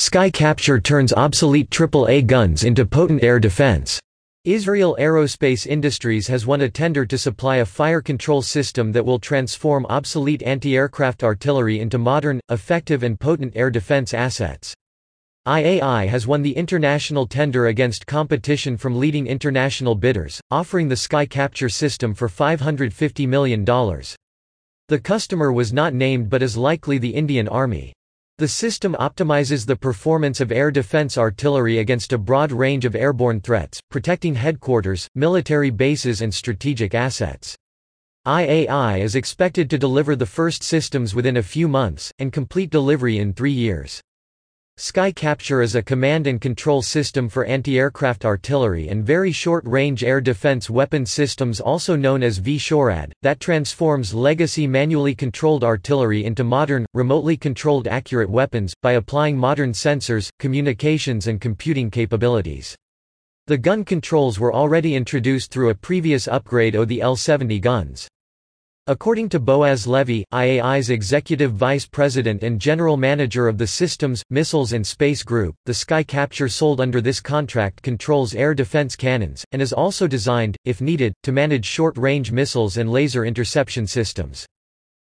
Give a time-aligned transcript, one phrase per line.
[0.00, 3.98] Sky Capture turns obsolete AAA guns into potent air defense.
[4.44, 9.18] Israel Aerospace Industries has won a tender to supply a fire control system that will
[9.18, 14.72] transform obsolete anti-aircraft artillery into modern, effective and potent air defense assets.
[15.48, 21.26] IAI has won the international tender against competition from leading international bidders, offering the Sky
[21.26, 23.64] Capture system for $550 million.
[23.64, 27.94] The customer was not named but is likely the Indian Army.
[28.38, 33.40] The system optimizes the performance of air defense artillery against a broad range of airborne
[33.40, 37.56] threats, protecting headquarters, military bases and strategic assets.
[38.24, 43.18] IAI is expected to deliver the first systems within a few months, and complete delivery
[43.18, 44.00] in three years.
[44.80, 50.20] Sky Capture is a command and control system for anti-aircraft artillery and very short-range air
[50.20, 56.86] defense weapon systems also known as V-SHORAD, that transforms legacy manually controlled artillery into modern,
[56.94, 62.76] remotely controlled accurate weapons, by applying modern sensors, communications and computing capabilities.
[63.48, 68.06] The gun controls were already introduced through a previous upgrade of the L-70 guns.
[68.90, 74.72] According to Boaz Levy, IAI's executive vice president and general manager of the Systems, Missiles
[74.72, 79.60] and Space Group, the Sky Capture sold under this contract controls air defense cannons, and
[79.60, 84.46] is also designed, if needed, to manage short-range missiles and laser interception systems.